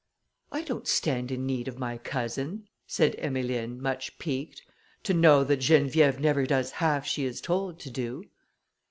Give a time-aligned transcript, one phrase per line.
[0.51, 4.63] "I don't stand in need of my cousin," said Emmeline, much piqued,
[5.03, 8.23] "to know that Geneviève never does half she is told to do."